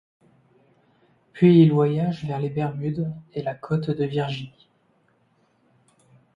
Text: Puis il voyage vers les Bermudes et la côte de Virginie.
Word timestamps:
Puis 1.31 1.61
il 1.61 1.71
voyage 1.71 2.25
vers 2.25 2.39
les 2.39 2.49
Bermudes 2.49 3.11
et 3.33 3.43
la 3.43 3.53
côte 3.53 3.91
de 3.91 4.03
Virginie. 4.03 4.67